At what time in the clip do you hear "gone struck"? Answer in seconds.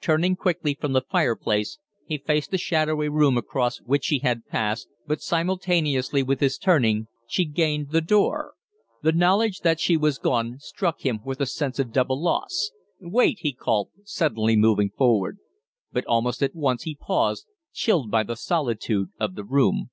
10.18-11.02